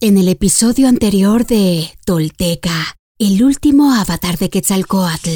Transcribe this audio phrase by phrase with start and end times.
[0.00, 5.28] En el episodio anterior de Tolteca, el último avatar de Quetzalcoatl.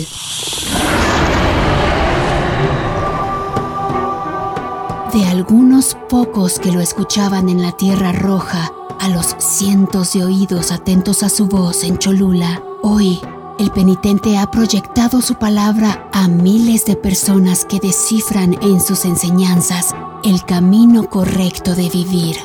[5.12, 10.70] De algunos pocos que lo escuchaban en la Tierra Roja, a los cientos de oídos
[10.70, 13.18] atentos a su voz en Cholula, hoy
[13.58, 19.92] el penitente ha proyectado su palabra a miles de personas que descifran en sus enseñanzas
[20.22, 22.36] el camino correcto de vivir,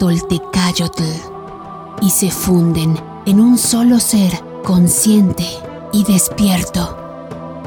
[0.00, 1.29] Toltecayotl
[2.00, 4.32] y se funden en un solo ser
[4.64, 5.46] consciente
[5.92, 6.96] y despierto.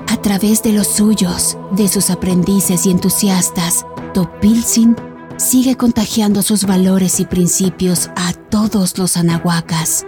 [0.08, 4.96] A través de los suyos, de sus aprendices y entusiastas, Topilzin
[5.38, 10.06] sigue contagiando sus valores y principios a todos los anahuacas.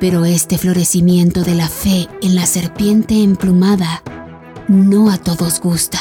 [0.00, 4.02] Pero este florecimiento de la fe en la serpiente emplumada
[4.68, 5.98] no a todos gusta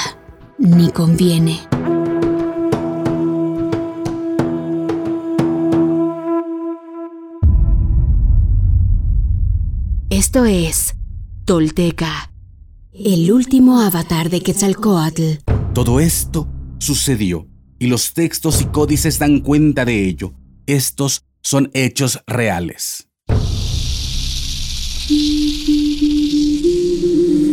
[0.59, 1.77] ni conviene.
[10.38, 10.94] Esto es
[11.46, 12.31] Tolteca,
[12.94, 15.39] el último avatar de Quetzalcoatl.
[15.73, 17.48] Todo esto sucedió
[17.80, 20.36] y los textos y códices dan cuenta de ello.
[20.67, 23.08] Estos son hechos reales.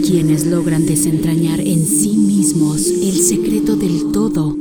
[0.07, 4.55] Quienes logran desentrañar en sí mismos el secreto del todo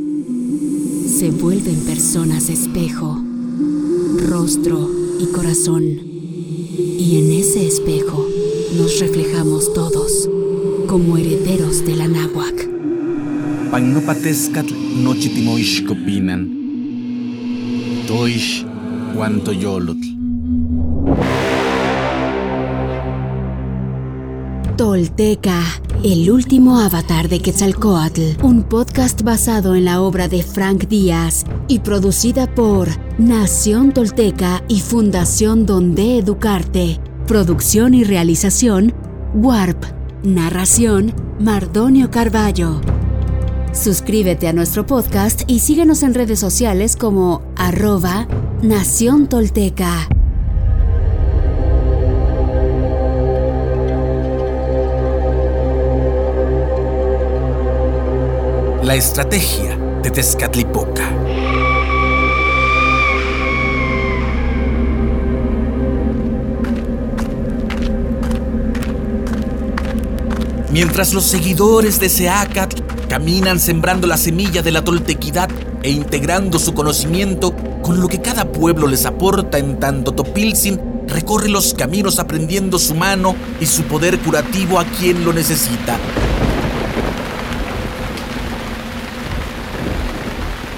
[1.06, 3.22] se vuelven personas espejo,
[4.30, 4.90] rostro
[5.20, 6.13] y corazón
[7.64, 8.28] ese espejo
[8.78, 10.30] nos reflejamos todos
[10.88, 12.68] como herederos de la náhuac.
[13.72, 16.50] Pagnopatescatl nochitimoixcopinan.
[18.08, 18.66] Toish
[19.16, 20.08] guantoyolotl.
[24.76, 25.62] Tolteca,
[26.04, 31.80] el último avatar de Quetzalcoatl, un podcast basado en la obra de Frank Díaz y
[31.80, 37.00] producida por Nación Tolteca y Fundación Donde Educarte.
[37.28, 38.94] Producción y realización,
[39.34, 39.86] Warp.
[40.24, 42.82] Narración, Mardonio Carballo.
[43.72, 48.28] Suscríbete a nuestro podcast y síguenos en redes sociales como arroba
[48.62, 50.10] Nación Tolteca.
[58.84, 61.10] La estrategia de Tezcatlipoca.
[70.74, 75.48] Mientras los seguidores de Seacat caminan sembrando la semilla de la toltequidad
[75.84, 81.48] e integrando su conocimiento con lo que cada pueblo les aporta en tanto Topilzin recorre
[81.48, 85.96] los caminos aprendiendo su mano y su poder curativo a quien lo necesita.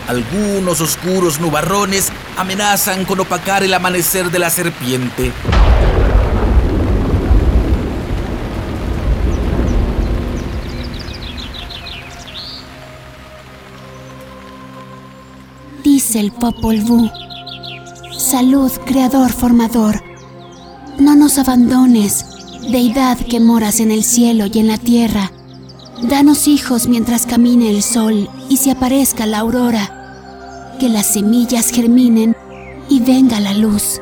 [0.10, 5.32] Algunos oscuros nubarrones amenazan con opacar el amanecer de la serpiente.
[16.16, 17.10] El Popol Vuh.
[18.18, 20.02] Salud, creador, formador.
[20.98, 22.26] No nos abandones,
[22.72, 25.32] deidad que moras en el cielo y en la tierra.
[26.04, 30.78] Danos hijos mientras camine el sol y se aparezca la aurora.
[30.80, 32.34] Que las semillas germinen
[32.90, 34.00] y venga la luz.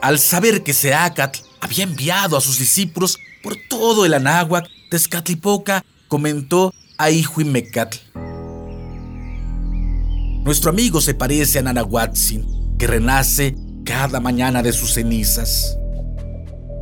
[0.00, 6.74] Al saber que Seacatl había enviado a sus discípulos por todo el Anáhuac, Tezcatlipoca comentó
[6.98, 7.96] a Ihuimecatl.
[10.44, 15.78] Nuestro amigo se parece a Nanahuatzin, que renace cada mañana de sus cenizas.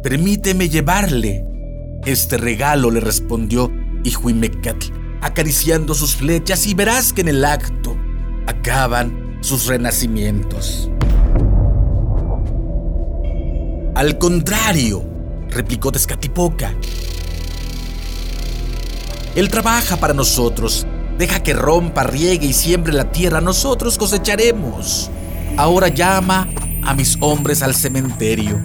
[0.02, 1.44] Permíteme llevarle.
[2.06, 3.70] Este regalo le respondió
[4.02, 7.96] Ihuimecatl, acariciando sus flechas y verás que en el acto
[8.48, 10.90] acaban sus renacimientos.
[13.94, 15.04] Al contrario,
[15.50, 16.74] replicó Tezcatipoca.
[19.34, 20.86] Él trabaja para nosotros.
[21.18, 23.40] Deja que rompa, riegue y siembre la tierra.
[23.40, 25.10] Nosotros cosecharemos.
[25.56, 26.48] Ahora llama
[26.82, 28.60] a mis hombres al cementerio.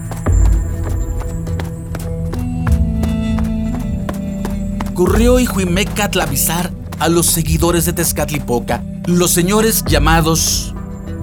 [4.93, 10.73] Corrió Ihuimecatl a avisar a los seguidores de Tezcatlipoca, los señores llamados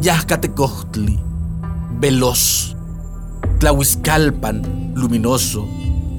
[0.02, 1.18] Yaxcatecohtli,
[1.98, 2.76] veloz,
[3.58, 5.66] Tlahuizcalpan, luminoso,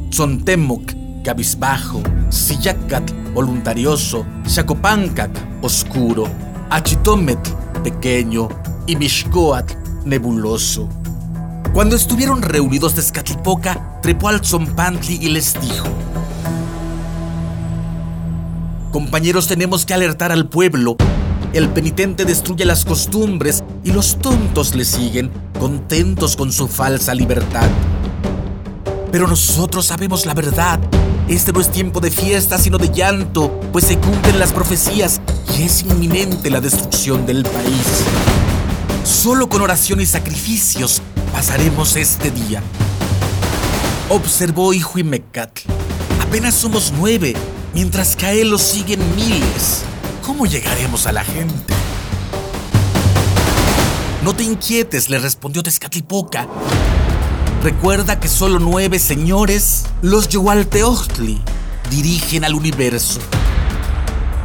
[0.10, 5.31] Tzontemoc, cabizbajo, Sillacatl, voluntarioso, Xacopancac,
[5.62, 6.25] oscuro,
[6.70, 7.52] Achitometl,
[7.84, 8.50] pequeño,
[8.86, 9.74] y Mixcoatl,
[10.06, 10.90] nebuloso.
[11.74, 15.88] Cuando estuvieron reunidos Tezcatlipoca, trepó al Tzompantli y les dijo:
[18.92, 20.98] Compañeros, tenemos que alertar al pueblo
[21.54, 25.30] el penitente destruye las costumbres y los tontos le siguen,
[25.60, 27.70] contentos con su falsa libertad.
[29.12, 30.80] Pero nosotros sabemos la verdad.
[31.28, 35.22] Este no es tiempo de fiesta, sino de llanto, pues se cumplen las profecías
[35.58, 38.04] y es inminente la destrucción del país.
[39.04, 42.62] Solo con oración y sacrificios pasaremos este día.
[44.10, 44.72] Observó
[45.04, 45.60] Mecat.
[46.22, 47.34] Apenas somos nueve,
[47.74, 49.84] mientras que a él siguen miles.
[50.25, 51.74] ¿Cómo llegaremos a la gente?
[54.24, 56.48] No te inquietes, le respondió Tezcatlipoca.
[57.63, 61.42] Recuerda que solo nueve señores, los Yowalteochtli,
[61.89, 63.21] dirigen al universo.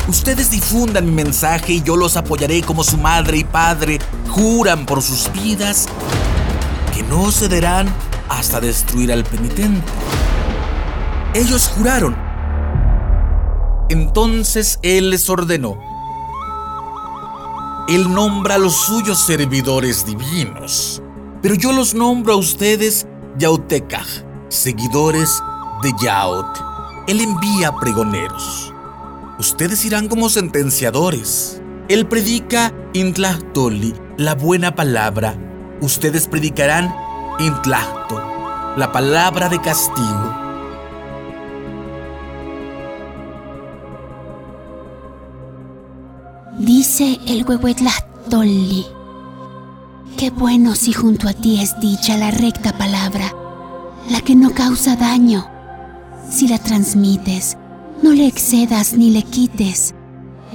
[0.07, 3.99] Ustedes difundan mi mensaje y yo los apoyaré como su madre y padre
[4.29, 5.89] juran por sus vidas
[6.95, 7.89] que no cederán
[8.29, 9.83] hasta destruir al penitente.
[11.35, 12.17] Ellos juraron.
[13.89, 15.77] Entonces él les ordenó.
[17.89, 21.03] Él nombra a los suyos servidores divinos
[21.43, 23.07] pero yo los nombro a ustedes
[23.39, 24.07] Yautecaj,
[24.49, 25.43] seguidores
[25.83, 26.47] de Yaot.
[27.07, 28.73] Él envía pregoneros.
[29.39, 31.63] Ustedes irán como sentenciadores.
[31.89, 35.37] Él predica Intlahtoli, la buena palabra.
[35.81, 36.95] Ustedes predicarán
[37.39, 38.21] Intlahto,
[38.77, 40.35] la palabra de castigo.
[46.59, 48.98] Dice el Huehuetlahtoli
[50.19, 53.33] Qué bueno si junto a ti es dicha la recta palabra,
[54.11, 55.49] la que no causa daño.
[56.29, 57.57] Si la transmites,
[58.03, 59.95] no le excedas ni le quites,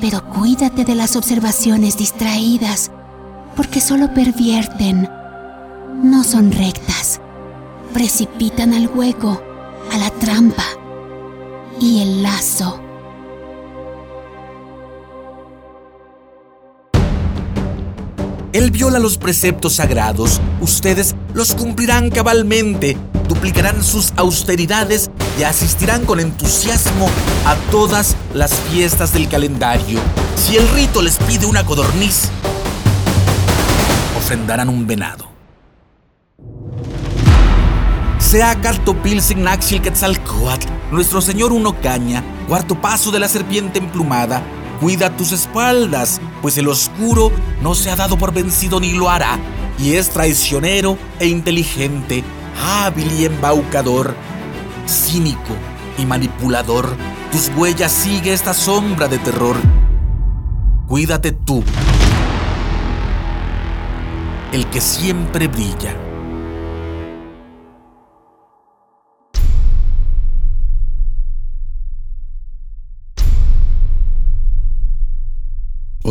[0.02, 2.92] pero cuídate de las observaciones distraídas,
[3.56, 5.10] porque solo pervierten,
[6.04, 7.22] no son rectas,
[7.94, 9.42] precipitan al hueco,
[9.94, 10.66] a la trampa
[11.80, 12.83] y el lazo.
[18.54, 22.96] Él viola los preceptos sagrados, ustedes los cumplirán cabalmente,
[23.28, 25.10] duplicarán sus austeridades
[25.40, 27.10] y asistirán con entusiasmo
[27.48, 30.00] a todas las fiestas del calendario.
[30.36, 32.30] Si el rito les pide una codorniz,
[34.16, 35.28] ofrendarán un venado.
[38.20, 44.44] Sea Cartopil Signaxil Quetzalcoatl, nuestro señor Uno Caña, cuarto paso de la serpiente emplumada,
[44.84, 47.32] Cuida tus espaldas, pues el oscuro
[47.62, 49.40] no se ha dado por vencido ni lo hará,
[49.80, 52.22] y es traicionero e inteligente,
[52.62, 54.14] hábil y embaucador,
[54.86, 55.56] cínico
[55.98, 56.98] y manipulador.
[57.32, 59.56] Tus huellas sigue esta sombra de terror.
[60.86, 61.64] Cuídate tú,
[64.52, 65.96] el que siempre brilla.